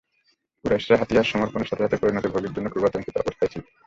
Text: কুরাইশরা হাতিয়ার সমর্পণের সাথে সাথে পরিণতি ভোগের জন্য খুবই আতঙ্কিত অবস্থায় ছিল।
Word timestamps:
কুরাইশরা 0.65 0.99
হাতিয়ার 0.99 1.29
সমর্পণের 1.31 1.69
সাথে 1.69 1.83
সাথে 1.83 1.97
পরিণতি 1.97 2.27
ভোগের 2.27 2.53
জন্য 2.53 2.67
খুবই 2.69 2.87
আতঙ্কিত 2.87 3.15
অবস্থায় 3.17 3.51
ছিল। 3.53 3.63